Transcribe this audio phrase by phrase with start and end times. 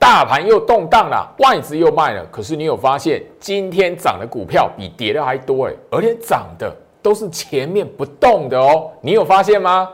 [0.00, 2.24] 大盘又动荡了，外资又卖了。
[2.32, 8.90] 可是你有发现，今天涨的股票比跌的还多哎，而且涨的都是前面不动的哦。
[9.02, 9.86] 你有发现吗？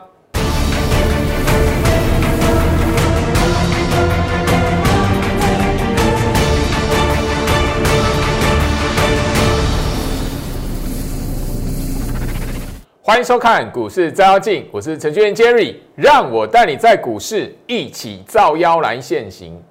[13.01, 19.61] 欢迎收看股市照妖镜，我是程序员 Jerry，让我带你在股市一起照妖来现行。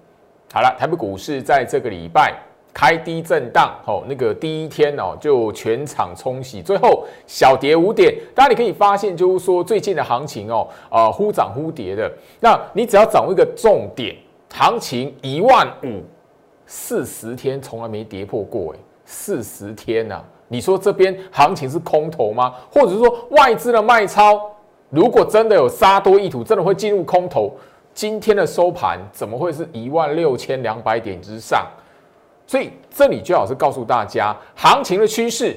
[0.56, 2.34] 好了，台北股市在这个礼拜
[2.72, 8.14] 开低震荡，哦，那个第一天哦就全场冲洗，最后小跌五点。
[8.34, 12.10] 大家你可以发现，就是说最近的行情哦，呃忽涨忽跌的。
[12.40, 14.16] 那你只要掌握一个重点，
[14.50, 16.00] 行情一万五，
[16.64, 20.24] 四十天从来没跌破过，哎，四十天呐。
[20.48, 22.54] 你说这边行情是空头吗？
[22.72, 24.40] 或者是说外资的卖超，
[24.88, 27.54] 如果真的有杀多意图，真的会进入空头？
[27.96, 31.66] 今天的收盘怎么会是一万六千两百点之上？
[32.46, 35.56] 所以这里最好是告诉大家，行情的趋势，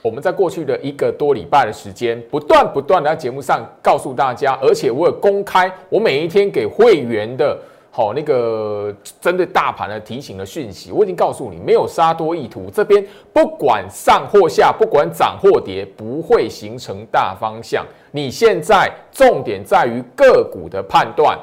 [0.00, 7.58] 我们在过去的一个多礼拜的时间，不断不断的在节目上告诉大家，而且我有公开，我每一天给会员的。
[7.90, 12.68] 好，那个针对大盘的提醒的讯息，我已经告诉你，没有杀多意图。
[12.72, 17.84] 这边不管上或下，不管涨或跌，不会形成大方向。
[18.12, 21.36] 你现在重点在于个股的判断。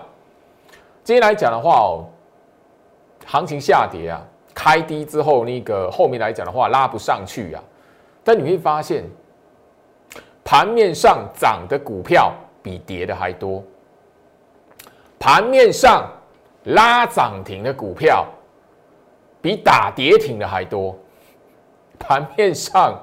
[1.03, 2.05] 今天来讲的话哦，
[3.25, 4.21] 行情下跌啊，
[4.53, 7.63] 开低之后，那个后面来讲的话拉不上去啊。
[8.23, 9.03] 但你会发现，
[10.43, 13.63] 盘面上涨的股票比跌的还多，
[15.19, 16.09] 盘面上。
[16.65, 18.23] 拉涨停的股票
[19.41, 20.95] 比打跌停的还多，
[21.97, 22.93] 盘面上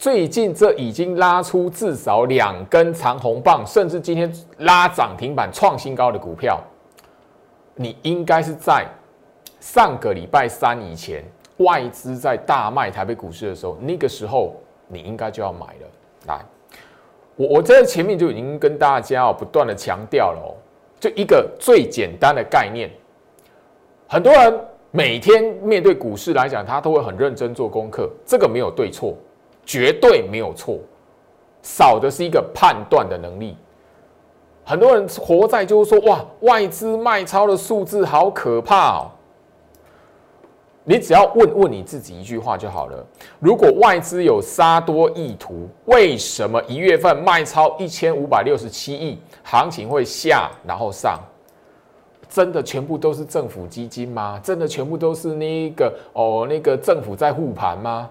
[0.00, 6.58] 最近这已经拉出至少两根长红棒，甚至今天拉涨停板创新高的股票，
[7.74, 8.86] 你应该是在
[9.60, 11.22] 上个礼拜三以前，
[11.58, 14.56] 外资在大卖台北股市的时候，那个时候
[14.88, 15.86] 你应该就要买了。
[16.28, 16.40] 来，
[17.36, 20.56] 我我在前面就已经跟大家不断的强调了哦。
[20.98, 22.90] 就一个最简单的概念，
[24.08, 24.60] 很多人
[24.92, 28.10] 每天面对股市来讲，他都会很认真做功课。
[28.24, 29.14] 这个没有对错，
[29.64, 30.78] 绝对没有错，
[31.62, 33.56] 少的是一个判断的能力。
[34.64, 39.10] 很多人活在就是说，哇，外资卖超的数字好可怕哦。
[40.82, 43.04] 你只要问问你自己一句话就好了：
[43.38, 49.18] 如果外资有杀多意图，为什么一月份卖超一千五百六十七亿？
[49.44, 51.20] 行情会下，然后上，
[52.28, 54.40] 真的全部都是政府基金吗？
[54.42, 58.10] 真的全部都是那个哦，那个政府在护盘吗？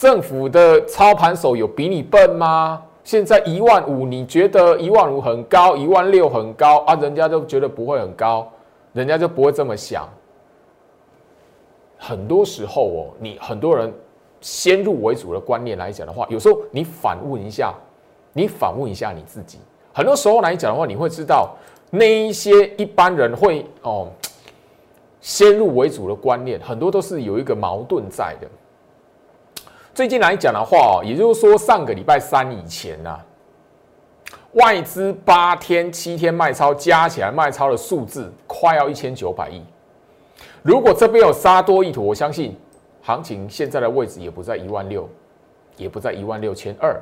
[0.00, 2.82] 政府的操盘手有比你笨吗？
[3.04, 6.94] 现在一万五，你觉得一万五很高，一万六很高啊？
[6.94, 8.50] 人家都觉得不会很高，
[8.94, 10.08] 人家就不会这么想。
[11.98, 13.92] 很多时候哦，你很多人
[14.40, 17.74] 先入为主的观念来讲的话，有时候你反问一下。
[18.32, 19.58] 你反问一下你自己，
[19.92, 21.50] 很多时候来讲的话，你会知道
[21.90, 24.08] 那一些一般人会哦
[25.20, 28.48] 先入为主的观念，很多都是有一个矛盾在的。
[29.92, 33.18] 最近来讲的话，也就是说上个礼拜三以前呢，
[34.52, 39.62] 外资八天七天卖超加起来卖超的数字快要一千九百亿。
[40.62, 42.56] 如果这边有杀多意图，我相信
[43.02, 45.08] 行情现在的位置也不在一万六，
[45.76, 46.98] 也不在一万六千二。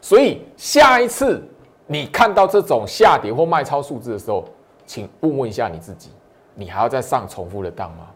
[0.00, 1.42] 所以下一次
[1.86, 4.44] 你看到这种下跌或卖超数字的时候，
[4.86, 6.10] 请问问一下你自己，
[6.54, 8.06] 你还要再上重复的当吗？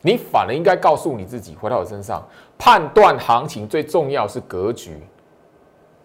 [0.00, 2.26] 你反而应该告诉你自己，回到我身上，
[2.56, 4.96] 判断行情最重要是格局。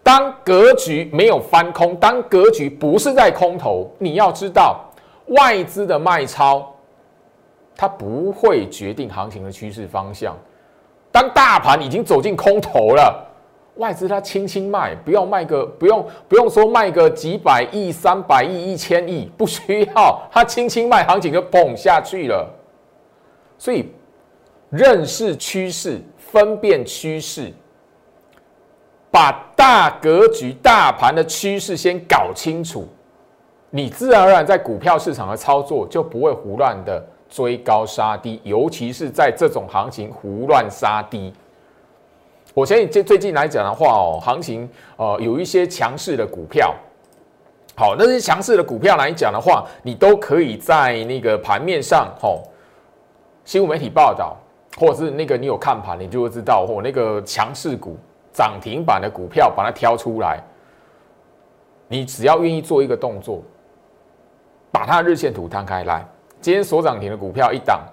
[0.02, 4.84] 当格局没有翻空，当格局不是在空头，你要知道
[5.28, 6.74] 外资的卖超，
[7.74, 10.36] 它不会决定行情的趋势方向。
[11.10, 13.24] 当大盘已经走进空头了，
[13.76, 22.46] 外资它轻轻卖，不要卖个不用不用说卖个几百亿、三百亿、一千亿，不需要，它轻轻卖，行情就崩下去了。
[23.64, 23.90] 所以
[24.68, 27.50] 认识趋势、分辨趋势，
[29.10, 32.86] 把大格局、大盘的趋势先搞清楚，
[33.70, 37.02] 你自然而然在股票市场的操作就不会胡乱的。
[37.26, 41.32] 追高杀低，尤其是在这种行情胡乱杀低。
[42.52, 46.72] 我相信这最近来讲的话哦，行情呃有一些强势的股票，
[47.74, 52.42] 好，那些强势的股票来讲的话，你都可以在那个盘面上吼，
[53.44, 54.36] 新闻媒体报道，
[54.78, 57.96] 或者是那个你有看盘，你就会知道或那个强势股
[58.32, 60.42] 涨停板的股票，把它挑出来。
[61.88, 63.42] 你只要愿意做一个动作，
[64.72, 66.04] 把它日线图摊开来，
[66.40, 67.84] 今天所涨停的股票一档，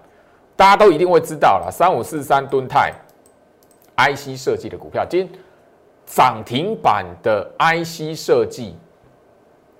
[0.55, 2.93] 大家都一定会知道了，三五四三吨泰
[3.97, 5.39] ，IC 设计的股票，今天
[6.05, 8.77] 涨停板的 IC 设计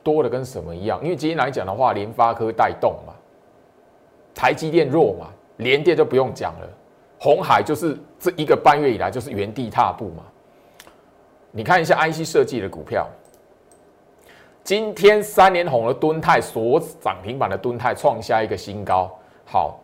[0.04, 1.02] 多的跟什么一样？
[1.02, 3.14] 因为今天来讲的话，联发科带动嘛，
[4.36, 5.28] 台积电弱嘛，
[5.62, 6.68] 连电就不用讲了，
[7.20, 10.24] 红海就是这一个半月以来就是原地踏步嘛。
[11.52, 13.08] 你看一下 IC 设计的股票，
[14.64, 19.12] 今天三连红的敦泰所涨停板的敦泰创下一个新高。
[19.46, 19.80] 好，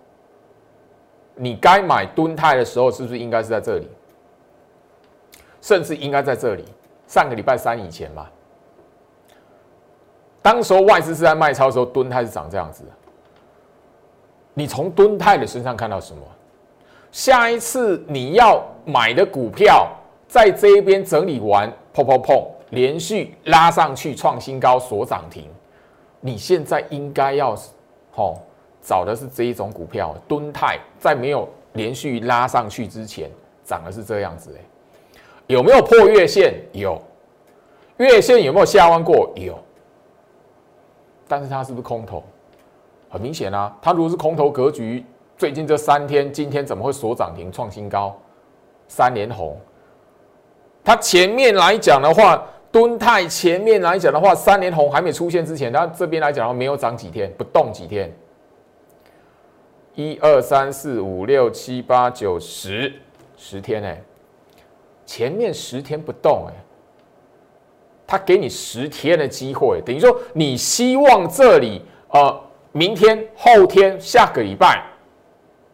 [1.35, 3.87] 你该买敦泰的时候，是不是应该是在这里？
[5.61, 6.63] 甚至应该在这里。
[7.05, 8.27] 上个礼拜三以前嘛，
[10.41, 12.83] 当时候外资是在卖超的时候，敦泰是长这样子。
[14.57, 16.21] 你从敦泰的身上看到什么？
[17.11, 19.87] 下一次你要买的股票？
[20.27, 25.47] 在这一边整理完，砰砰砰，连续拉上去创新高，所涨停。
[26.19, 27.55] 你现在应该要，
[28.11, 28.41] 吼，
[28.81, 33.29] 找的是这一种股票，敦泰，在没有连续拉上去之前，
[33.63, 36.55] 涨的是这样子，诶，有没有破月线？
[36.73, 36.99] 有，
[37.97, 39.31] 月线有没有下弯过？
[39.35, 39.55] 有，
[41.27, 42.23] 但是它是不是空头？
[43.09, 45.05] 很明显啊，它如果是空头格局，
[45.37, 48.17] 最近这三天，今天怎么会所涨停创新高？
[48.87, 49.57] 三连红。
[50.83, 58.13] 它前面来讲的话，敦泰前面来讲的话，三连红还没出现之前，它这边来讲的话，没有涨几天，不动几天。
[59.95, 62.93] 一二三四五六七八九十，
[63.35, 64.01] 十天哎，
[65.05, 66.53] 前面十天不动哎，
[68.05, 72.41] 他给你十天的机会，等于说你希望这里呃，
[72.77, 74.83] 明天、后天、下个礼拜，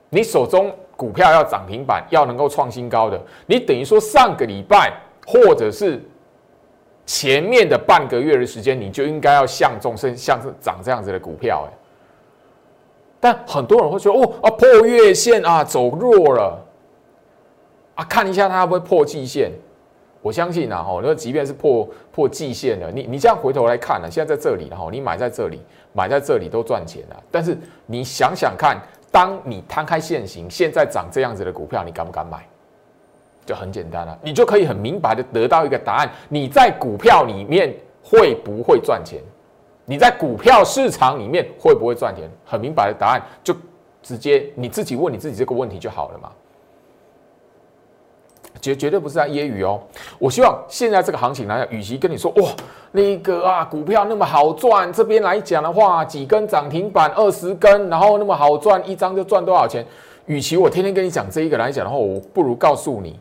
[0.10, 0.74] 你手中。
[0.96, 4.94] 股票要涨停板，要能够创新高的，你等于说上个礼拜
[5.26, 6.00] 或者是
[7.04, 11.74] 前面的半个月的时间，你就应该要像众生像是涨这样子的股票，哎，
[13.20, 16.64] 但很多人会说，哦啊破月线啊走弱了，
[17.96, 19.52] 啊看一下它会不会破季线，
[20.24, 25.62] 我相信啊，哈，那即便是破破季线了，你你这样回头来看呢，现在在这里然后，你买在这里，
[25.92, 27.56] 买在这里都赚钱了，但是
[27.86, 28.82] 你想想看。
[29.14, 32.44] 当你摊开现行，现在涨这样子的股票，你敢不敢买？
[33.46, 37.72] 就很简单了，你就可以很明白的得到一个答案：你在股票里面
[38.04, 39.22] 会不会赚钱？
[39.86, 42.28] 你在股票市场里面会不会赚钱？
[42.44, 43.56] 很明白的答案，就
[44.02, 46.32] 直接你自己问你自己这个问题就好了嘛。
[48.64, 49.78] 绝绝对不是在揶揄哦！
[50.18, 52.50] 我希望现在这个行情来讲，与其跟你说哇，
[52.94, 59.86] 那个啊股票那么好赚，这边来讲的话，几根涨停板，二十根，然后那么好赚，一张就赚多少钱？
[60.28, 63.20] 与其我天天跟你讲这一个来讲的话，我不如告诉你，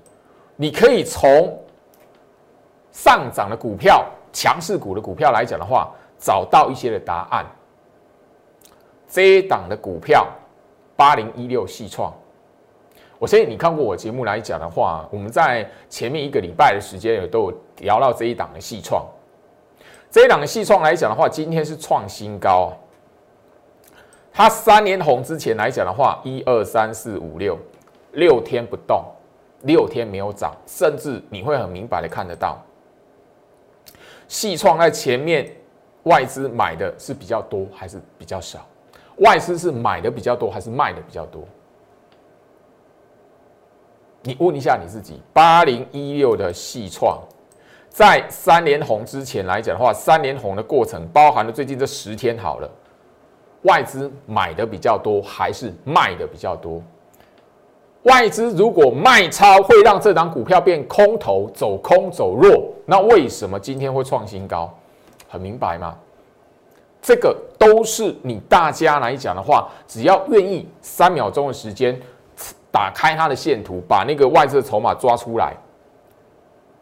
[0.55, 1.53] 你可以从
[2.93, 5.91] 上涨的股票、强势股的股票来讲的话，
[6.21, 7.45] 找到一些的答案。
[9.09, 10.25] 这一档的股票，
[10.95, 12.15] 八零一六细创。
[13.23, 19.07] 我相信你看过我节目来讲的话，我们在前面一个礼拜的时间也都有聊到这一档的细创。
[20.11, 22.73] 这一档的细创来讲的话，今天是创新高。
[24.33, 27.57] 它三年红之前来讲的话，一二三四五六
[28.15, 29.05] 六天不动，
[29.61, 32.61] 六天没有涨，甚至你会很明白的看得到，
[34.27, 35.49] 细创在前面
[36.03, 38.67] 外资买的是比较多还是比较少？
[39.19, 41.47] 外资是买的比较多还是卖的比较多？
[44.25, 47.19] 你问一下你自己，八零一六的细创，
[47.89, 52.71] 在三连红之前来讲的话，三连红的过程包含了最近这十天好了，
[53.63, 56.81] 外资买的比较多还是卖的比较多？
[58.05, 64.73] 外资如果卖超会让这档股票变空头，走空走弱，那为什么今天会创新高？
[65.29, 65.97] 很明白吗？
[67.01, 72.01] 这个都是你大家来讲的话，只要愿意三秒钟的时间。
[72.73, 75.55] 打开它的线图，把那个外资的筹码抓出来，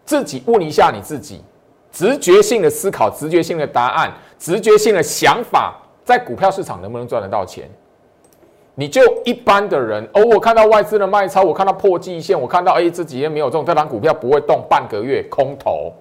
[0.07, 1.43] 自己问一下你自己，
[1.91, 7.69] 直觉性的思考，直觉性的答案，直觉性的想法，在股票市场能不能赚得到钱？
[8.77, 15.93] 你就一般的人，哦，我看到外资的卖超，我看到破季线，我看到哎这几天没有中，这张股票不会动半个月，空头。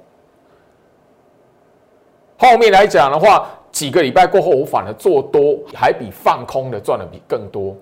[2.38, 7.76] 后面来讲的话，几个礼拜过后，我反而做多，还比放空的赚的比更多。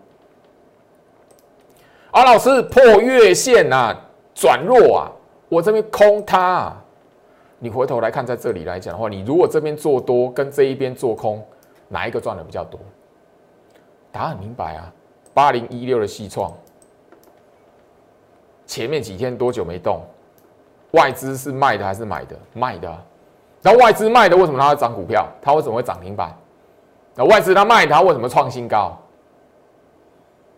[2.18, 3.96] 马，老师破月线啊，
[4.34, 5.12] 转弱啊，
[5.50, 6.76] 我这边空它。
[7.60, 11.46] 你回头来看，在这里来讲的话，你如果这边做多，跟这一边做空，
[11.88, 12.80] 哪一个赚的比较多？
[14.12, 14.92] 答案明白啊，
[15.32, 16.52] 八零一六的西创，
[18.66, 20.02] 前面几天多久没动？
[20.94, 22.36] 外资是卖的还是买的？
[22.52, 22.92] 卖的。
[23.62, 25.28] 然后外资卖的为什么它要涨股票？
[25.40, 26.36] 它为什么会涨停板？
[27.14, 28.98] 那外资它卖它为什么创新高？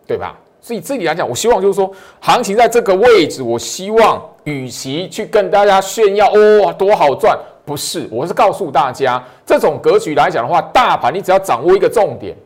[0.07, 0.37] 对吧？
[0.69, 7.35] 所以这里来讲，我希望就是说，行情在这个位置，我希望与其去跟大家炫耀哦多好赚，
[7.65, 12.37] 不是，我是告诉大家，这种格局来讲的话，大盘你只要掌握一个重点，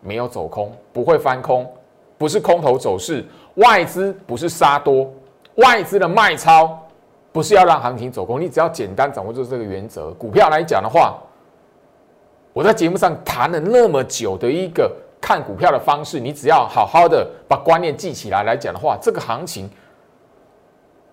[0.00, 1.70] 没有走空，不会翻空，
[2.16, 3.22] 不是空头走势，
[3.56, 5.12] 外资不是杀多，
[5.56, 6.78] 外资的卖超
[7.30, 11.18] 不是要让行情走空，你只要简单掌握住这个原则，股票来讲的话，
[12.54, 14.90] 我在节目上谈了那么久的一个。
[15.20, 19.70] 看股票的方式，你只要好好的把观念记起来来讲的话，这个行情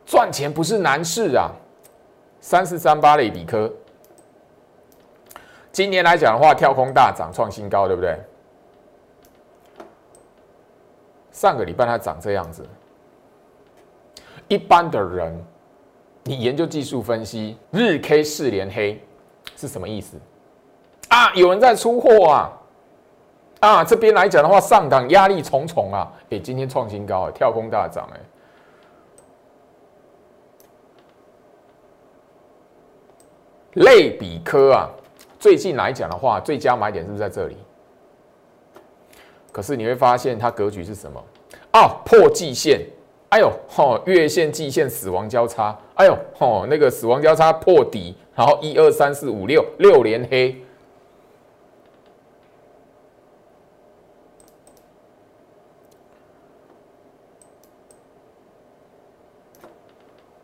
[0.06, 1.52] 赚钱不是难事啊。
[2.40, 3.70] 三四三八类比科，
[5.72, 8.18] 今年来讲的话，跳空大涨创新高，对不对？
[11.32, 12.66] 上个礼拜它涨这样子，
[14.48, 15.46] 一般的人，
[16.24, 19.04] 你研究技术分析，日 K 四连黑
[19.56, 20.18] 是什么意思
[21.10, 21.34] 啊？
[21.34, 22.54] 有人在出货啊？
[23.60, 26.12] 啊，这边来讲的话，上档压力重重啊！
[26.30, 28.20] 哎，今天创新高啊，跳空大涨，哎，
[33.74, 34.90] 类比科啊，
[35.40, 37.58] 最近来讲的话，最佳买点是不是在这里？
[39.52, 41.24] 可是你会发现它格局是什么？
[41.72, 42.82] 啊，破季线，
[43.30, 50.56] 哎呦，吼，月线、季线死亡交叉，哎呦，吼，那个死亡交叉破底，然后一二三四五六六连黑。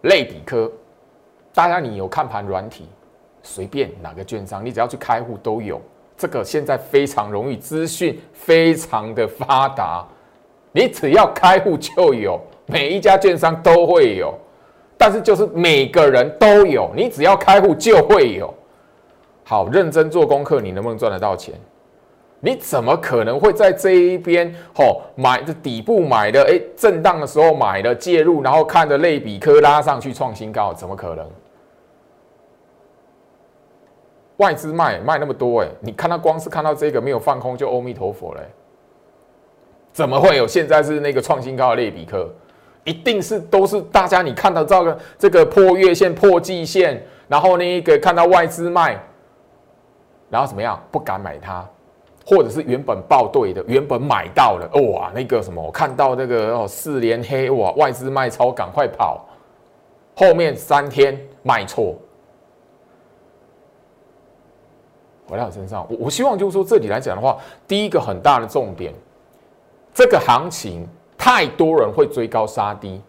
[0.03, 0.71] 类比科，
[1.53, 2.87] 大家你有看盘软体，
[3.41, 5.81] 随便哪个券商，你只要去开户都有。
[6.15, 10.05] 这个现在非常容易，资讯非常的发达，
[10.71, 14.33] 你只要开户就有，每一家券商都会有。
[14.95, 18.53] 但是就是每个人都有，你只要开户就会有。
[19.43, 21.55] 好，认真做功课，你能不能赚得到钱？
[22.45, 26.43] 你怎么可能会在这一边吼买的底部买的？
[26.43, 31.25] 哎，震荡的时候买的介入，然后看着类比科拉上去创新高，怎么可能？
[34.37, 38.41] 外资卖卖那么多哎，你看他光是看到这个没有放空就阿弥陀佛嘞，
[39.93, 42.29] 怎么会有现在是那个创新高的类比科？
[42.83, 49.01] 一定是都是大家你看到这个这个破月线破季线，然后那个看到外资卖，
[50.29, 51.65] 然后怎么样不敢买它？
[52.25, 59.25] 或者是原本报对的，原本买到了，哇，那个什么，我看到那个哦四连黑，哇，外资卖超，赶快跑，
[60.15, 61.95] 后面三天卖错，
[65.27, 67.37] 回到我身上，我我希望就是说这里来讲的话，
[67.67, 68.93] 第一个很大的重点，
[69.93, 70.87] 这个行情
[71.17, 73.01] 太多人会追高杀低，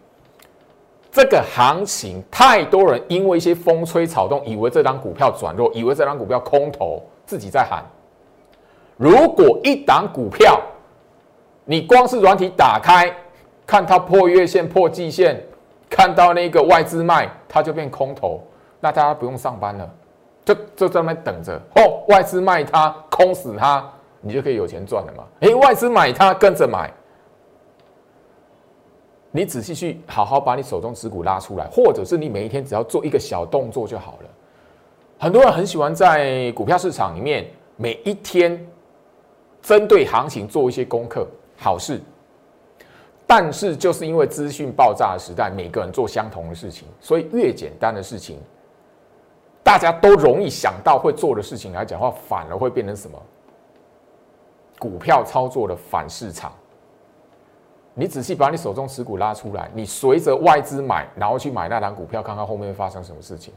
[1.09, 7.81] 这个行情太多人因为一些风吹草动，以为这张股票转弱，以为这张股票空头，自己在喊。
[8.97, 10.61] 如果一档股票，
[11.65, 13.13] 你光是软体打开，
[13.65, 15.43] 看它破月线、破季线，
[15.89, 18.41] 看到那个外资卖，它就变空头，
[18.79, 19.89] 那大家不用上班了，
[20.45, 22.03] 就就在那边等着哦。
[22.07, 23.83] 外资卖它，空死它，
[24.21, 25.23] 你就可以有钱赚了嘛。
[25.41, 26.89] 诶，外资买它，跟着买，
[29.31, 34.29] 你仔细去好好把你手中持股拉出来，或者是你每一天只要做一个小动作就好了。
[35.17, 38.65] 很多人很喜欢在股票市场里面每一天。
[39.65, 41.99] 针对行情做一些功课，好事。
[43.25, 48.37] 但是就是因为资讯爆炸的时代，每个人做相同的事情，所以越简单的事情，
[49.63, 53.19] 大家都容易想到会做的事情来讲话，反而会变成什么？
[54.77, 56.53] 股票操作的反市场。
[57.95, 63.51] 你仔细把你手中持股拉出来，你随着外资买，然后去买那档股票，看看后面会发生什么事情。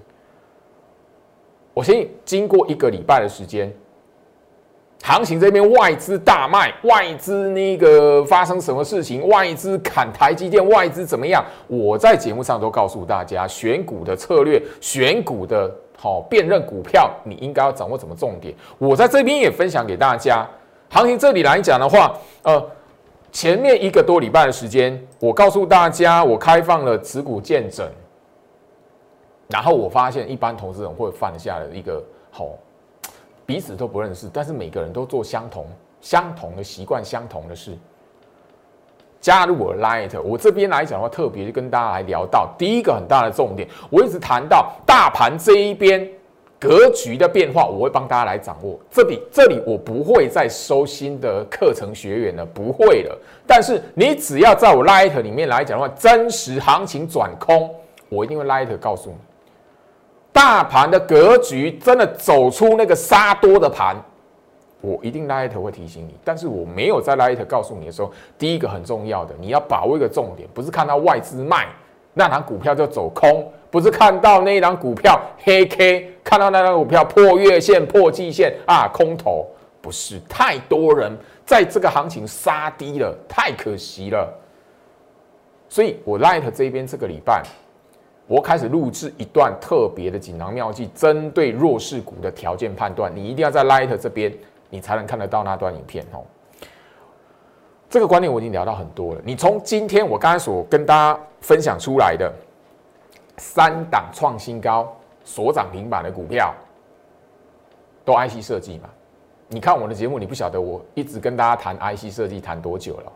[1.74, 3.70] 我相信经过一个礼拜的时间。
[5.02, 9.26] 行情这边外资大卖，外资那个发生什么事情？
[9.28, 11.42] 外资砍台积电，外资怎么样？
[11.66, 18.54] 我在节目上都告诉大家，选股的策略，选股的好辨认股票，你应该要掌握什么重点？
[18.76, 20.46] 我在这边也分享给大家。
[20.90, 22.62] 行情这里来讲的话，呃，
[23.30, 27.88] 前面一个多礼拜的时间，我告诉大家，我开放了持股见证，
[29.48, 32.50] 然后我发现一般投资人会犯下的一个好。
[33.48, 35.64] 彼此都不认识，但是每个人都做相同、
[36.02, 37.74] 相同的习惯、相同的事。
[39.22, 43.66] 加入我 Light，我这边来讲的话，特别跟大家来聊到第一个很大的重点。
[43.88, 46.06] 我一直谈到大盘这一边
[46.60, 48.78] 格局的变化，我会帮大家来掌握。
[48.90, 53.18] 这里这里我不会再收新的课程学员了，不会了。
[53.46, 57.74] 但是你只要在我 Light 里面来讲的话，真实行情转空，
[58.10, 59.16] 我一定会 Light 告诉你。
[60.38, 63.96] 大盘的格局真的走出那个杀多的盘，
[64.80, 66.14] 我一定 light 会提醒你。
[66.22, 71.66] 但是我没有在 light 告诉你的时候，第一个很重要的，你要把握一个重点，不是看到外资卖
[72.14, 79.44] 那档股票就走空，不是看到那一档股票黑 K，看到那档股票破月线、破季线啊，空头，
[79.80, 81.10] 不是太多人
[81.44, 84.32] 在这个行情杀低了，太可惜了。
[85.68, 87.42] 所以我 light 这边这个礼拜。
[88.28, 94.30] 我开始录制一段特别的锦囊妙计，针对弱势股的条件判断，你一定要在 Light 这边，
[94.68, 96.22] 你才能看得到那段影片哦。
[97.88, 99.20] 这个观念我已经聊到很多了。
[99.24, 102.30] 你从今天我刚才所跟大家分享出来的
[103.38, 104.94] 三档创新高、
[105.24, 106.54] 所涨停板的股票，
[108.04, 108.90] 都 IC 设计嘛？
[109.48, 113.12] 你看我的节目，你不晓得我一直跟大家谈 IC 设计谈多久了？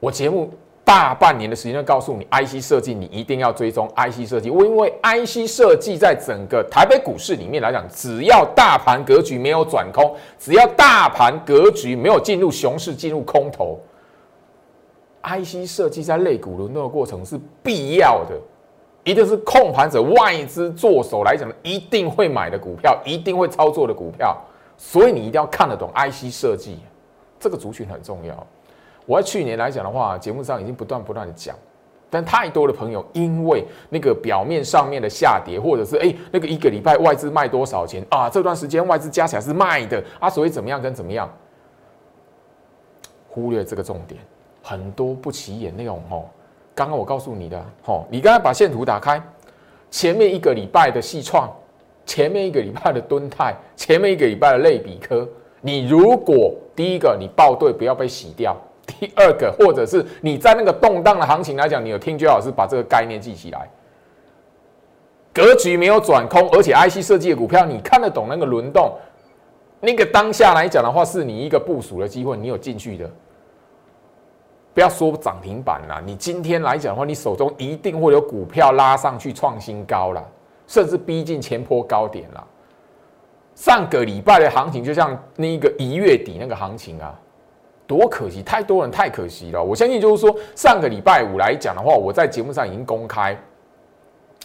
[0.00, 0.50] 我节目。
[0.92, 4.50] 大半年的时间告诉你，IC 设计你一定要追踪 IC 设计。
[4.50, 13.80] 因为 IC 设计在整个台北股市里面来讲，只要大盘格局没有转空，只要大盘格局没有进入熊市、进入空头
[15.22, 18.38] ，IC 设计在类股轮动的过程是必要的，
[19.02, 24.36] 一定是控盘者、外资做手来讲一定会买的股票，一定会操作的股票。
[24.76, 26.80] 所以你一定要看得懂 IC 设计，
[27.40, 28.46] 这个族群很重要。
[29.06, 31.56] 我在去年来讲的话，节目上已经不断不断的讲，
[32.08, 38.28] 但太多的朋友因为那个表面上面的下跌，或者是哎那个一个礼拜外资卖多少钱啊？
[38.30, 41.28] 这段时间外资加起来是卖的啊，所以怎么样跟怎么样，
[43.28, 44.20] 忽略这个重点，
[44.62, 46.24] 很多不起眼内容哦。
[46.74, 49.22] 刚刚我告诉你的哦，你刚才把线图打开，
[49.90, 51.50] 前面一个礼拜的细创，
[52.06, 55.28] 前面一个礼拜的蹲泰，前面一个礼拜的类比科，
[55.60, 58.56] 你如果第一个你报对，不要被洗掉。
[58.86, 63.68] 第二个，或者是你在那个动荡的行情来讲，你有听居老师把这个概念记起来。
[65.32, 68.92] 格局没有转空，而且 IC 设计的股票，你看得懂那个轮动，
[69.80, 73.10] 那个当下来讲的话，是你一个部署的机会，你有进去的。
[74.74, 80.22] 不要说涨停板啦，你今天来讲的话，你手中一定会有股票拉上去创新高了，
[80.66, 82.46] 甚至逼近前坡高点了。
[83.54, 87.18] 上个礼拜的行情，就像那个一月底那个行情啊。
[87.92, 89.62] 多可惜，太多人太可惜了。
[89.62, 93.36] 我相信就是说，上个礼拜五来讲的话，我在节目上已经公开，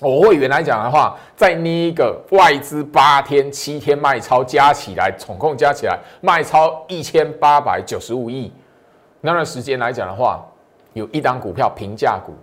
[0.01, 8.51] 我会员来讲的话，在那个外资八天、七天卖超加起来，总共加起来卖超一千八百九十五亿。
[9.21, 10.45] 那段时间来讲的话，
[10.91, 12.33] 有一档股票平价股，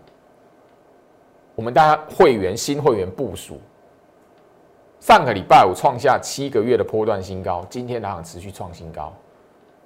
[1.55, 3.61] 我们大家会员新会员部署，
[5.01, 9.13] 上个礼拜五创下七个月的波段新高，今天还想持续创新高。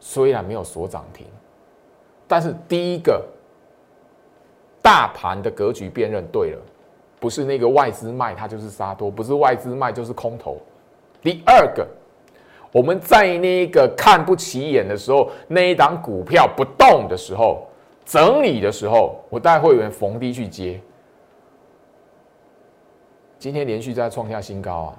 [0.00, 1.26] 虽然没有锁涨停，
[2.26, 3.24] 但是第一个
[4.80, 6.60] 大盘的格局辨认对了，
[7.18, 10.56] 不是那个外资卖它就是杀多，不是外资卖就是空头。
[11.20, 11.86] 第二个，
[12.70, 17.66] 我们在那个看不起眼的时候，那一档股票不动的时候，
[18.06, 20.80] 整理的时候，我带会员逢低去接。
[23.38, 24.96] 今天连续在创下新高啊，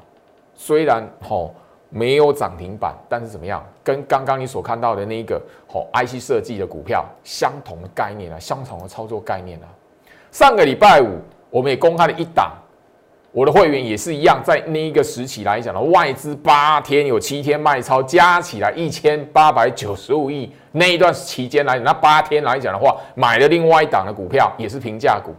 [0.53, 1.55] 虽然吼。
[1.89, 3.65] 没有涨停板，但是怎么样？
[3.83, 9.67] 跟刚刚你所看到的那一个好 IC 设计的股票相同的概念啊，相同的操作概念啊。
[10.31, 11.17] 上个礼拜五
[11.49, 12.51] 我们也公开了一档，
[13.31, 20.53] 我的会员也是一样，在那一个时期来讲的外资八天有七天卖超，加起来一千八百九十五亿。
[20.71, 25.33] 那一段期间来讲，那八天来讲的话，买了另外一档的股票也是平价股。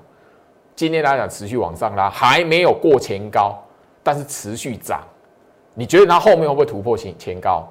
[0.75, 3.57] 今天来讲持续往上拉，还没有过前高，
[4.03, 5.01] 但是持续涨。
[5.75, 7.67] 你觉得它后面会不会突破前前高？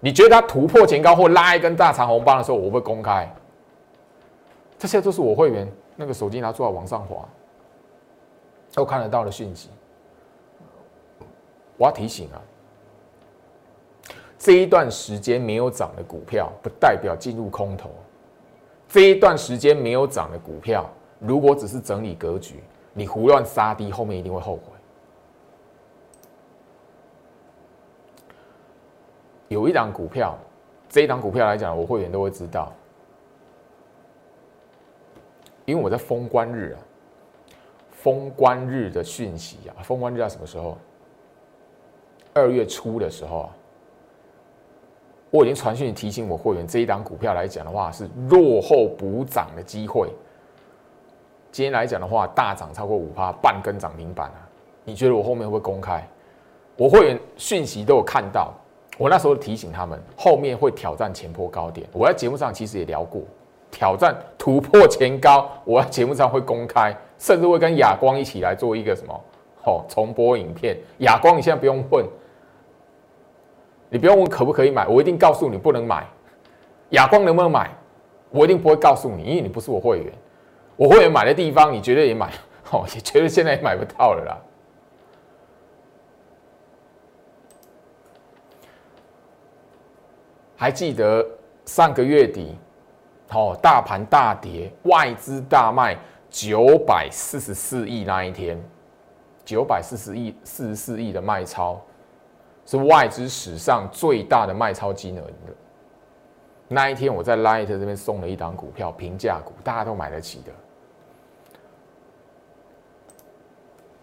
[0.00, 3.28] 你觉得它突破前高或拉一根大长红棒的时候，我会公开？
[4.78, 7.28] 这些都是我会员那个手机拿出来往上滑，
[8.72, 9.70] 都看得到的讯息。
[11.76, 12.38] 我要提醒啊，
[14.38, 17.90] 这一段时间没有涨的股票，不代表进入空头。
[18.88, 24.77] 这一段时间没有涨的股票，如果只是整理格局，你胡乱杀低，后面一定会后悔。
[29.48, 30.36] 有一档股票，
[30.88, 32.72] 这一档股票来讲，我会员都会知道，
[35.64, 36.78] 因为我在封关日啊，
[37.90, 40.76] 封关日的讯息啊，封关日在什么时候？
[42.34, 43.50] 二月初的时候啊，
[45.30, 50.12] 我已经传讯提醒我会员，这一档股票来讲的话是落后补涨的机会。
[51.50, 54.46] 今天来讲的话，大涨超过五趴，半根涨停板啊！
[54.84, 56.06] 你觉得我后面会不会公开？
[56.76, 58.52] 我会员讯息都有看到。
[58.98, 61.86] 我那时候提醒他们，后面会挑战前坡高点。
[61.92, 63.22] 我在节目上其实也聊过，
[63.70, 69.14] 挑战突破前高，我在节目上会公开，甚至会跟亚光一起来做一个什么
[69.64, 70.76] 哦，重播影片。
[70.98, 72.04] 亚光，你现在不用问，
[73.88, 76.04] 你不用问可不可以买，我一定告诉你不能买。
[76.90, 77.70] 亚光能不能买，
[78.30, 80.12] 我一定不会告诉你，因为你不是我会员。
[80.74, 82.32] 我会员买的地方，你绝对也买，
[82.72, 84.38] 哦，也绝对现在也买不到了啦。
[90.60, 91.24] 还记得
[91.66, 92.58] 上个月底，
[93.30, 95.96] 哦，大盘大跌，外资大卖
[96.28, 98.60] 九百四十四亿那一天，
[99.44, 101.80] 九百四十亿、四十四亿的卖超，
[102.66, 105.24] 是外资史上最大的卖超金额。
[106.66, 110.52] 那一天我在 Light 这边送了一档股票，平价股，大家都买得起的。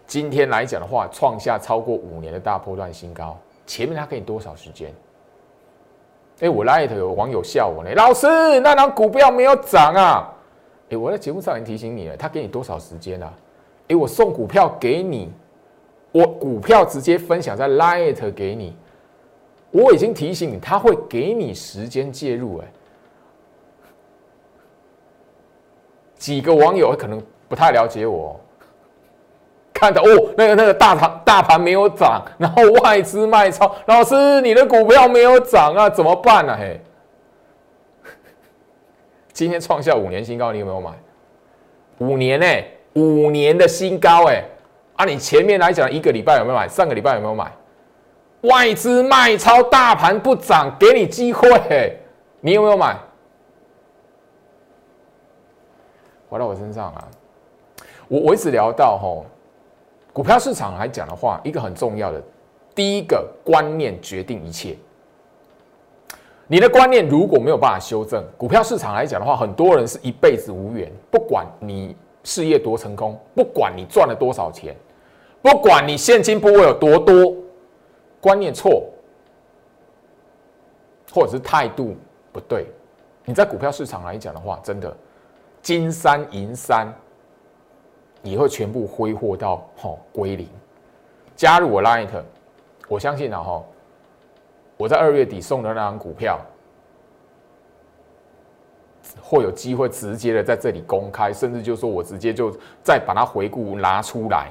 [0.06, 4.90] 今天来讲的话，创下超过五年的大波段新高，前面他给你多少时间？
[6.40, 8.26] 哎，我 light 有网友笑我呢，老师，
[8.60, 10.32] 那张股票没有涨啊！
[10.90, 13.32] 哎，我在节目上已经提醒你了，他给你多少时间啊？
[13.88, 15.32] 哎，我送股票给你，
[16.12, 18.76] 我股票直接分享在 light 给你，
[19.70, 22.58] 我已经提醒你，他会给你时间介入。
[22.58, 22.66] 哎，
[26.16, 28.38] 几个网友可能不太了解我。
[29.78, 36.56] 看到哦，那个那个大盘大盘没有涨，然后外资卖超，老师你的股票没有涨啊，怎么办呢？
[36.58, 36.80] 嘿，
[39.34, 40.90] 今天创下五年新高，你有没有买？
[41.98, 42.46] 五年呢？
[42.94, 44.42] 五年的新高哎！
[44.96, 46.66] 啊，你前面来讲一个礼拜有没有买？
[46.66, 47.52] 上个礼拜有没有买？
[48.42, 52.00] 外资卖超，大盘不涨，给你机会，
[52.40, 52.96] 你有没有买？
[56.30, 57.04] 回到我身上啊，
[58.08, 59.26] 我我一直聊到吼。
[60.16, 62.22] 股票市场来讲的话，一个很重要的，
[62.74, 64.74] 第一个观念决定一切。
[66.46, 70.90] 你的观念如果没有办法修正，股票市场来讲的话，很多人是一辈子无缘。
[71.10, 74.74] 不管你事业多成功，不管你赚了多少钱，
[75.42, 77.34] 不管你现金部位有多多，
[78.18, 78.88] 观念错，
[81.12, 81.94] 或者是态度
[82.32, 82.64] 不对，
[83.26, 84.96] 你在股票市场来讲的话，真的
[85.60, 86.90] 金山银山。
[88.26, 90.48] 你会全部挥霍到吼归零。
[91.36, 92.08] 加入我 Light，
[92.88, 93.64] 我相信啊哈，
[94.76, 96.40] 我在二月底送的那张股票，
[99.22, 102.50] 会有机会直接的在这里公开，甚至就说我直接就
[102.82, 104.48] 再把它回顾拿出来。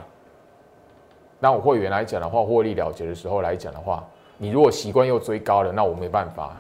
[1.38, 4.08] 那我会员来讲的话，获利了结的时候来讲的话，
[4.38, 6.56] 你如果习惯又追高了，那我没办法。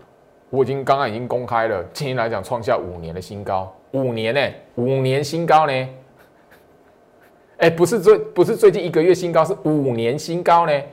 [0.50, 4.42] 我已经刚刚已经公开了，今天来讲创下五年的新高，五年呢，
[4.76, 5.90] 五年新高呢。
[7.66, 10.84] 哎，不是最不是最近一个月新高，是五年新高呢？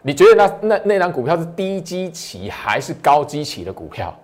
[0.00, 4.16] 你觉得那那那张股票是低基期还是高基期的股票？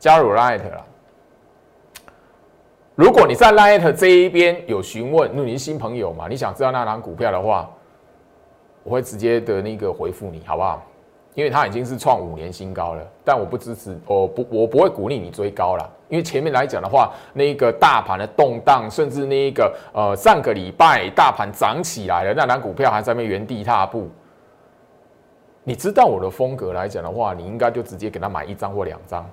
[0.00, 0.84] 加入 Light 了。
[2.96, 6.26] 如果你在 Light 这一边有询问，那你是新朋友嘛？
[6.28, 7.70] 你想知道那张股票的话，
[8.82, 10.82] 我会直接的那个回复你，好不好？
[11.34, 15.88] 因为它已经是创五年新高了，但我不支持，我不，我不会鼓励你追高了。
[16.08, 24.08] 因为前面来讲的话，那个大盘的动荡，甚至那一个呃上个礼拜大盘涨起来了，那单股票还在那原地踏步。
[25.64, 29.28] 你知道我的风格来讲的话，你应该就直接给他买一张或两张。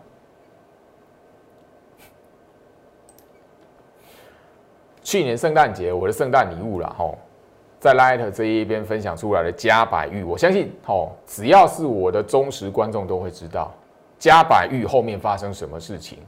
[5.04, 7.18] 去年圣诞节我的圣诞礼物了吼。
[7.80, 13.74] 在 Light 这一边分享出来的嘉百玉，我相信哦，只要是我的忠实观众都会知道
[14.18, 16.20] 嘉百玉后面发生什么事情。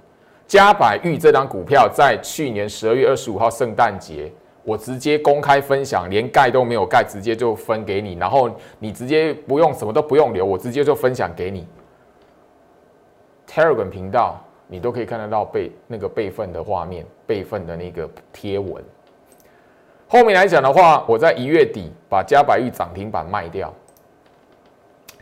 [0.48, 4.32] 嘉百玉这张股票在去年十二月二十五号圣诞节，
[4.64, 11.68] 我直接公开分享，连盖都没有盖，直接就分给你，然后你直接不用什么都不用留，我直接就分享给你。
[13.48, 18.84] Telegram 频道你都可以看得到备那个备份的画面，备份的那个贴文。
[20.08, 23.74] 后面来讲的话，我在一月底把嘉百玉涨停板卖掉。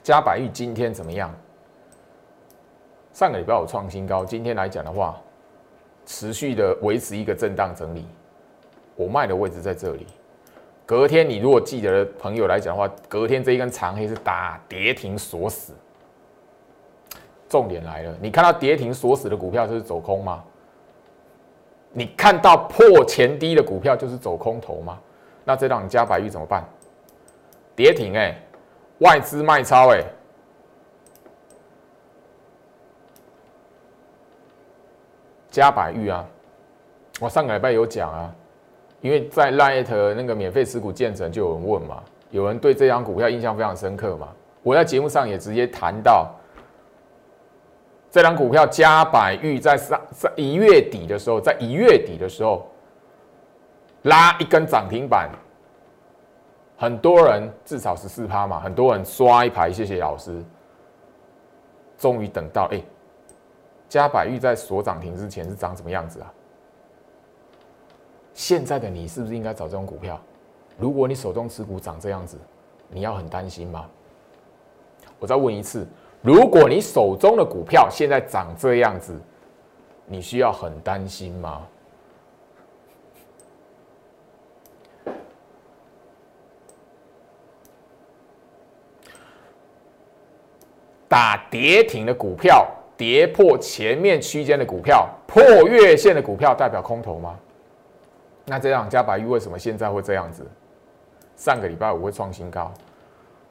[0.02, 1.34] 嘉百玉今天怎么样？
[3.14, 5.22] 上个礼拜有创新高，今天来讲的话，
[6.04, 8.08] 持续的维持一个震荡整理。
[8.96, 10.08] 我卖的位置在这里。
[10.84, 15.74] 隔天你如果记得的朋友来讲的话，隔天这一根长黑是打跌停锁死。
[17.48, 20.44] 重点来了，你看到跌停锁死的股票就是走空吗？
[21.92, 25.00] 你看到破前低的股票就是走空头吗？
[25.46, 26.68] 那这档加百玉怎么办？
[27.76, 28.36] 跌停哎，
[28.98, 30.04] 外资卖超哎，
[35.54, 36.26] 加百玉啊！
[37.20, 38.34] 我上个礼拜有讲啊，
[39.02, 44.30] 因为在 Light 那个免费持股建成就有人问嘛，有人对这张股票印象非常深刻嘛，
[44.64, 46.34] 我在节目上也直接谈到。
[48.10, 52.68] 这张股票加百玉在上上一月底的时候，在一月底的时候
[54.04, 55.30] 拉一根涨停板，
[56.78, 60.44] 很多人至少十四趴嘛，很多人刷一排，谢谢老师。
[61.96, 62.82] 终于等到，哎，
[63.94, 66.34] 嘉百玉在锁涨停之前是长什么样子啊？
[68.34, 70.20] 现在的你是不是应该找这种股票？
[70.80, 72.36] 如果你手中持股长这样子，
[72.90, 73.88] 你要很担心吗？
[75.20, 75.88] 我再问一次，
[76.24, 79.16] 如果你手中的股票现在长这样子，
[80.08, 81.62] 你需要很担心吗？
[91.08, 97.38] 打跌停的股票，跌破前面区间的股票，破月线的股票，代表空头吗？
[98.46, 100.46] 那这样加白玉为什么现在会这样子？
[101.36, 102.72] 上个礼拜五会创新高，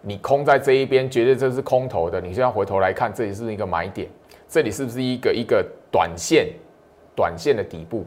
[0.00, 4.08] 你空在这一边，觉得这是空头的，你现在回头来看，这里是一个买点，
[4.48, 6.48] 这里是不是一个一个短线，
[7.16, 8.04] 短线的底部？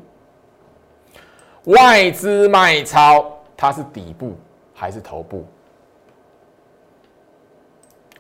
[1.66, 3.26] 外资卖超，
[3.58, 4.34] 它是底部
[4.74, 5.44] 还是头部？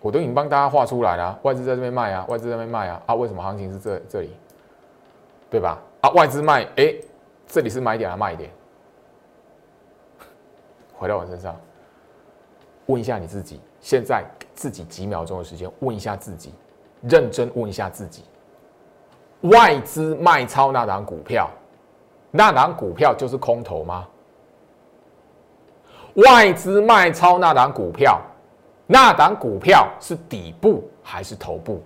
[0.05, 4.29] 我都已经帮大家画出来了，外资在这边卖啊，外资在这边卖啊，啊，为什么行情是这这里，
[5.49, 5.81] 对吧？
[6.01, 6.93] 啊，外资卖，哎，
[7.47, 8.51] 这里是买点还是卖点？
[10.93, 11.59] 回到我身上，
[12.85, 16.53] 问一下你自己，现在自己几秒钟的时间，问一下自己，
[17.01, 18.25] 认真问一下自己，
[19.41, 21.49] 外资卖超那档股票，
[22.29, 24.07] 那档股票就是空头吗？
[26.17, 28.21] 外资卖超那档股票。
[28.87, 31.81] 那档股票是底部还是头部？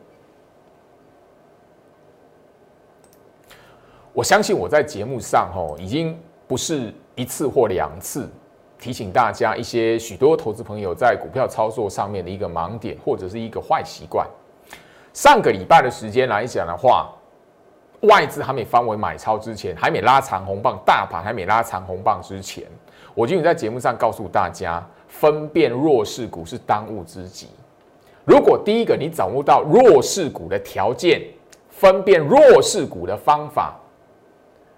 [4.12, 8.30] 我相信我在节目上吼已经不是一次或两次
[8.78, 14.28] 提醒大家一些许多投资朋友在股票操作上面的一个盲点或者是一个坏习惯。
[15.14, 17.10] 上个礼拜的时间来讲的话，
[18.02, 22.66] 外资还没翻为买超之前，还没拉长红棒，大盘还没拉长红棒之前，
[23.14, 24.86] 我就在节目上告诉大家。
[25.10, 27.50] 分辨弱势股是当务之急。
[28.24, 31.22] 如果第一个你掌握到弱势股的条件，
[31.70, 33.78] 分辨弱势股的方法，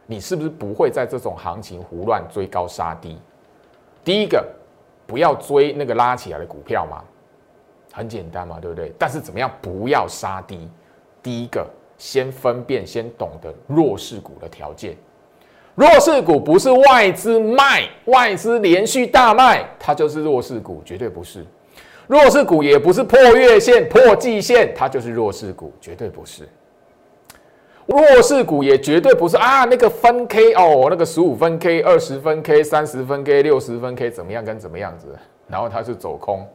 [0.07, 3.19] 你是不是不会在这种行情胡乱追高杀低？
[4.03, 4.47] 第一个，
[5.05, 7.03] 不要追那个拉起来的股票嘛，
[7.91, 8.91] 很简单嘛，对不对？
[8.97, 10.69] 但是怎么样不要杀低？
[11.21, 11.67] 第一个，
[11.97, 14.95] 先分辨，先懂得弱势股的条件。
[15.75, 21.45] 弱势股不是外资卖，外资连续大卖，它就是弱势股，绝对不是。
[22.07, 26.47] 弱势股也不是破月线、破季线，它就是弱势股，绝对不是。
[27.85, 35.07] 弱势股也绝对不是啊，那个分 K 哦，那个十五分 K、二十分 K、三十分 K、六十分 K 怎么样跟怎么样子，
[35.47, 36.45] 然后它是走空。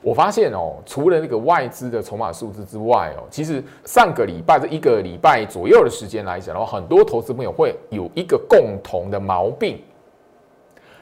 [0.00, 9.82] 我发现哦，除了那个外资的筹码数字之外哦，其实上个礼拜这一个礼拜左右的时间来讲的话，很多投资朋友会有一个共同的毛病，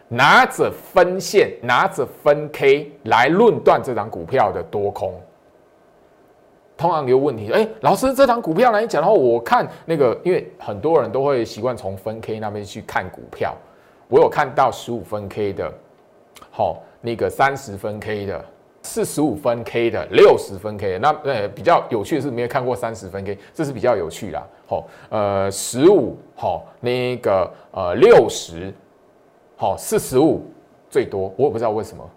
[0.08, 5.12] 拿着分线、拿着分 K 来论断这张股票的多空。
[6.76, 13.54] 通常有问题，哎，老师，这张股票来讲的话，我看那个，因为很多人都会习惯从分 K 那边去看股票，
[14.08, 15.70] 我有看到十五分 K 的，
[16.50, 18.42] 好，那个三十分 K 的。
[18.82, 24.46] 四十五分 K 的，六十分 K 的，那呃比较有趣的是没有看过三十分 K，这是比较有趣啦。
[24.66, 28.72] 好，呃十五，好那个呃六十，
[29.56, 30.44] 好四十五
[30.88, 32.10] 最多，我也不知道为什么。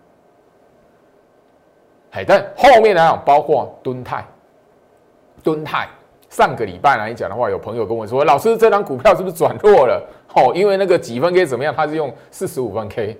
[2.12, 4.26] 哎，但后面来讲，包括敦泰，
[5.44, 5.90] 敦泰
[6.30, 10.02] 上个礼拜来讲的话，有朋友跟我说，老师这张股票是不是转弱了？
[10.36, 11.74] 哦，因为那个几分 K 怎么样？
[11.76, 13.20] 他是用四十五分 K，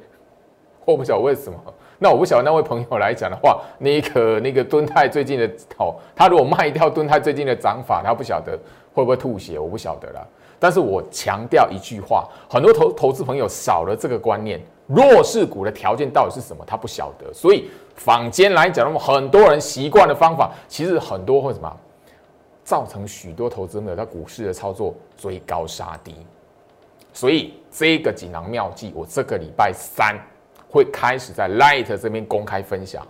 [0.86, 1.60] 我不晓得为什么。
[2.04, 8.60] 那我不晓得那位朋友来讲的话，那个那个敦泰最近的哦，他如果卖掉敦泰最近的涨法，他不晓得
[8.94, 10.28] 会不会吐血，我不晓得了。
[10.60, 17.34] 但是我强调一句话，很多投投资朋友少了这个观念，弱势股的条件到底是什么，他不晓得。
[17.34, 21.74] 所以坊间来讲那么，很多人习惯的方法，其实很多会什么，
[22.66, 26.14] 造成许多投资朋友在股市的操作追高杀低。
[27.14, 30.20] 所以这个锦囊妙计，我这个礼拜三。
[30.74, 33.06] 会开始在 Light 这边公开分享，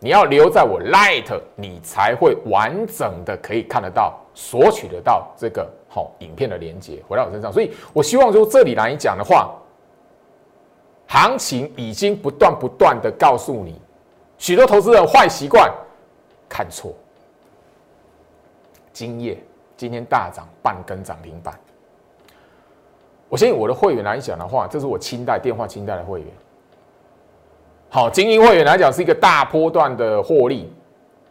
[0.00, 7.50] 你要留在我 Light，你才会完整的可以看得到、索取得到这个好影片的连接回到我身上。
[7.50, 9.50] 所以我希望说这里来讲的话，
[11.06, 13.80] 行情已经不断不断的告诉你，
[14.36, 15.72] 许多投资人坏习惯，
[16.50, 16.92] 看错。
[18.92, 19.42] 今夜
[19.74, 21.58] 今天大涨半根涨停板，
[23.30, 26.28] 我相信我的会员来讲的话，这是我清代电话清代的会员。
[27.88, 30.70] 好，精英会员来讲是一个大波段的获利。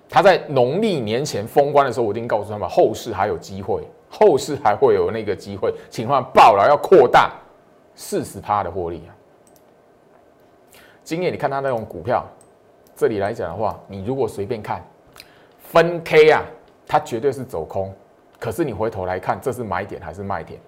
[0.10, 7.32] 他在农历年前封关的时候，我已经告诉他们，后市还有机会，后市还会有那个机会，情况爆了要扩大
[7.96, 9.12] 四十趴的获利啊！
[11.04, 12.26] 经验，你看他那种股票，
[12.96, 14.84] 这里来讲的话，你如果随便看
[15.60, 16.44] 分 K 啊，
[16.88, 17.94] 它绝对是走空。
[18.40, 20.60] 可是你回头来看，这是买点还是卖点？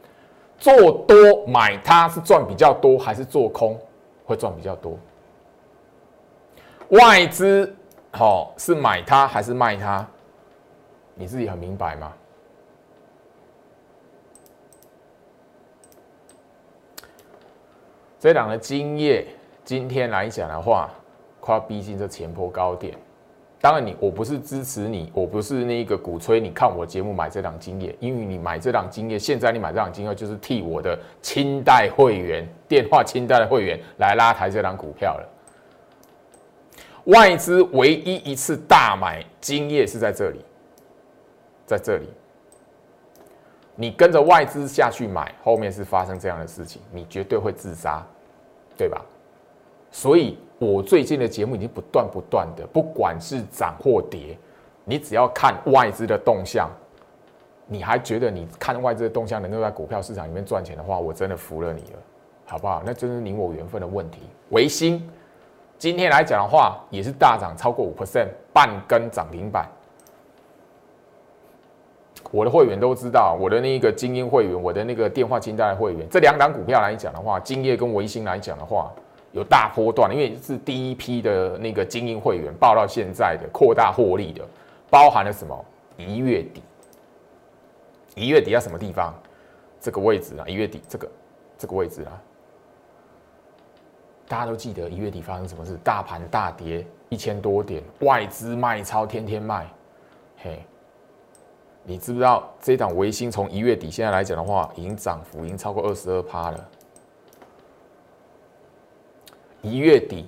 [0.57, 3.79] 做多买它是赚比较多，还是做空
[4.25, 4.97] 会赚比较多？
[6.89, 7.75] 外资
[8.11, 10.05] 好是买它还是卖它？
[11.15, 12.13] 你自己很明白吗？
[18.19, 19.25] 这两的经验，
[19.65, 20.89] 今天来讲的话，
[21.39, 22.97] 快逼近这前坡高点。
[23.59, 35.36] 当然，你我不是支持你，我不是那个鼓吹你看我节目买这档经验，因为你买这档经验，现在你买这档经验就是替我的清代会员电话清代的会员来拉抬这档股票了。
[37.07, 40.39] 外资唯一一次大买经验是在这里，
[41.65, 42.07] 在这里，
[43.75, 48.01] 你跟着外资下去买，后面是发生这样的事情，你绝对会自杀，
[48.77, 49.03] 对吧？
[49.91, 50.37] 所以。
[50.59, 54.35] 我最近的节目已经不断不断的，不管是涨或跌，
[54.85, 56.67] 你只要看外资的动向，
[57.67, 61.99] 你还觉得你看外资的动向能够在股票市场里面赚钱的话，我真的服了你了，
[62.47, 62.81] 好不好？
[62.83, 64.21] 那真是你我缘分的问题。
[64.49, 65.07] 维新
[65.77, 69.69] 今天来讲的话，也是大涨超过五 percent，半根涨停板。
[72.31, 78.91] 我的会员都知道，我的那个精英会员，我的那个电话清单的会员，这两档股票来讲的话，金业跟维新来讲的话。
[79.33, 84.41] 有大波段，因为是第一批的那个精英会员报到现在的扩大获利的，
[84.89, 85.65] 包含了什么？
[85.97, 86.63] 一月底，
[88.15, 89.13] 一月底在什么地方？
[89.79, 91.07] 这个位置啊，一月底这个
[91.55, 92.19] 这个位置啊，
[94.27, 95.77] 大家都记得一月底发生什么事？
[95.83, 99.65] 大盘大跌一千多点，外资卖超天天卖，
[100.37, 100.65] 嘿，
[101.83, 106.69] 你知不知道这档维新从一月底现在来讲的话，已经涨幅已经超过二十二趴了。
[109.61, 110.25] 一月底，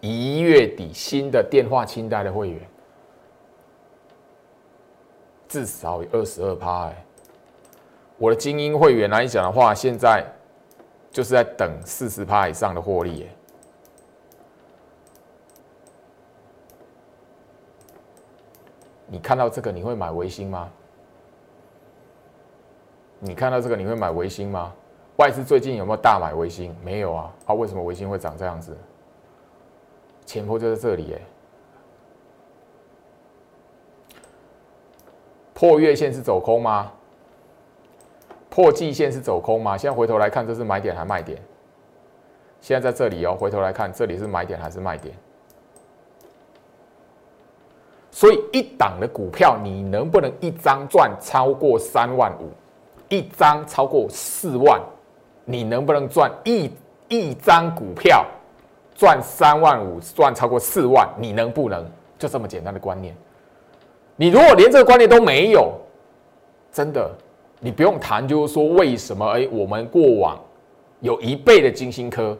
[0.00, 2.60] 一月底新的电话清单的会员
[5.46, 7.04] 至少有二十二趴哎！
[8.16, 10.24] 我的精英会员来讲的话，现在
[11.18, 13.28] 就是在等四十趴以上的获利哎！
[19.08, 20.70] 你看到这个你会买维新吗？
[23.18, 24.72] 你看到这个你会买维新吗？
[25.16, 26.72] 外资最近有没有大买维新？
[26.84, 28.78] 没有啊，啊，为什么维新会长这样子？
[30.24, 31.20] 前坡就在这里，哎，
[35.52, 36.92] 破月线是走空吗？
[38.48, 39.76] 破季线是走空吗？
[39.76, 41.38] 现在回头来看，这是买点还是卖点？
[42.60, 45.14] 现在在这里哦，回头来看，这里是买点还是卖点？
[48.10, 52.50] 所以一档的股票，你能不能一张赚超过三万五？
[53.08, 54.80] 一张超过四万？
[55.44, 56.70] 你能不能赚一
[57.08, 58.26] 一张股票
[58.94, 61.08] 赚三万五，赚超过四万？
[61.16, 63.16] 你能不能就这么简单的观念？
[64.16, 65.72] 你如果连这个观念都没有，
[66.72, 67.08] 真的，
[67.60, 69.26] 你不用谈，就是说为什么？
[69.26, 70.38] 哎，我们过往
[71.00, 72.36] 有一倍的金星科，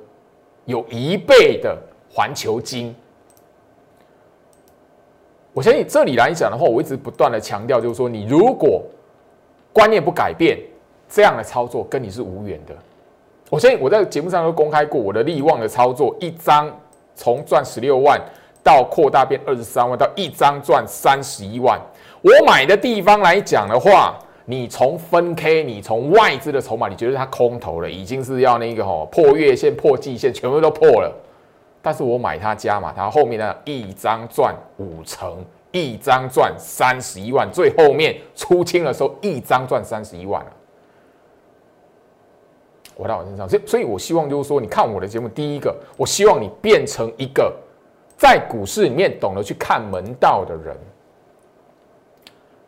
[0.64, 1.76] 有一倍的
[2.10, 2.94] 环球金。
[5.52, 8.82] 我相信这里来讲的话，我一直不断的强调，就是说，你如果
[9.72, 10.58] 观念不改变，
[11.08, 12.74] 这样的操作跟你是无缘的。
[13.50, 16.70] 我相信我在节目上都公开过我的利旺的操作，一张
[17.16, 18.20] 从赚十六万
[18.62, 21.80] 到扩大变二十三万，到一张赚三十一万。
[22.22, 24.16] 我买的地方来讲的话，
[24.50, 31.14] 你从分 K，你从外资的筹码，你觉得它空头了，已经是要那个吼破月线、破季线，全部都破了。
[31.82, 40.52] 但是我买它加嘛，它后面呢一张赚五成，一张赚三十一万，最后面出清的时候一张赚三十一万了。
[42.96, 47.54] 回到我身上，所以，所以我希望就是说，你看我的节目，第一个，我希望你变成一个
[48.16, 50.74] 在股市里面懂得去看门道的人。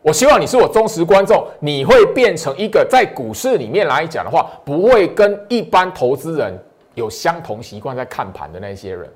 [0.01, 6.57] 我希望你是我忠实观众，你会变成一个在股市里面来讲的话，不会跟一般投资人
[6.95, 9.11] 有相同习惯在看盘的那些人。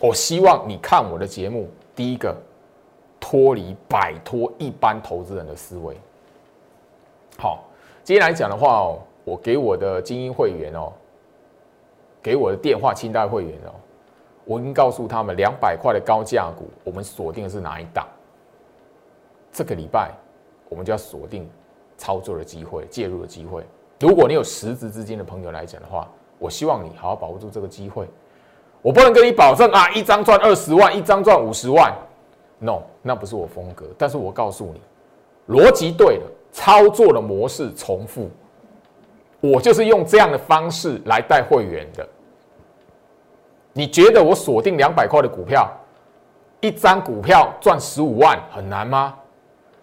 [0.00, 2.36] 我希望你看我的节目，第一个
[3.20, 5.96] 脱离摆脱一般投资人的思维。
[7.38, 7.64] 好，
[8.02, 8.98] 今天来讲的话哦。
[9.24, 10.90] 我给我的精英会员哦，
[12.22, 13.74] 给我的电话清单会员哦，
[14.46, 18.08] 我已经告诉他们两百块的高价股，我们锁定的是哪一档？
[19.58, 20.12] 这个礼拜
[20.68, 21.50] 我们就要锁定
[21.96, 23.66] 操作的机会、介入的机会。
[23.98, 28.06] 如果你有实质资金的朋友来讲的话，我希望你好好把握住这个机会。
[28.82, 31.92] 我不能跟你保证啊，一张赚二十万，一张赚五十万
[32.60, 33.86] ，no，那不是我风格。
[33.98, 34.80] 但是我告诉你，
[35.52, 38.30] 逻辑对了，操作的模式重复。
[39.40, 42.08] 我就是用这样的方式来带会员的。
[43.72, 45.68] 你觉得我锁定两百块的股票，
[46.60, 49.16] 一张股票赚十五万很难吗？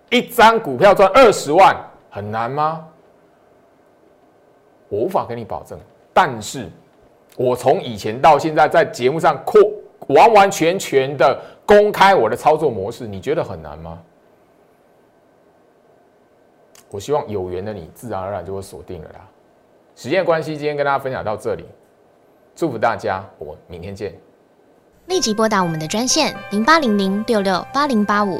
[0.09, 1.75] 一张股票赚二十万
[2.09, 2.87] 很难吗？
[4.87, 5.79] 我无法跟你保证，
[6.13, 6.69] 但是
[7.35, 9.59] 我从以前到现在在节目上扩
[10.07, 13.99] 完完全全的公开我的操作模式，你觉得很难吗？
[16.91, 19.27] 我希望有缘的你，自然而然就会锁定了啦。
[19.95, 21.65] 时间关系，今天跟大家分享到这里，
[22.55, 24.13] 祝福大家，我明天见。
[25.07, 28.39] 立即拨打我们的专线零八零零六六八零八五